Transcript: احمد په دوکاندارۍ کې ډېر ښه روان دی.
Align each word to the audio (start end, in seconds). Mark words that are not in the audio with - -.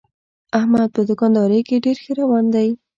احمد 0.59 0.89
په 0.95 1.01
دوکاندارۍ 1.09 1.61
کې 1.67 1.83
ډېر 1.85 1.97
ښه 2.03 2.11
روان 2.21 2.45
دی. 2.55 2.69